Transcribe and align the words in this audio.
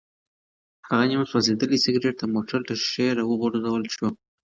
هغه 0.87 1.03
نیم 1.09 1.21
سوځېدلی 1.31 1.77
سګرټ 1.85 2.15
د 2.19 2.23
موټر 2.33 2.59
له 2.67 2.73
ښیښې 2.81 3.07
راوغورځول 3.19 3.83
شو. 3.95 4.07